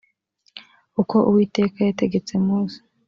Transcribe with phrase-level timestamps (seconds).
[1.01, 2.77] uko uwiteka yategetse mose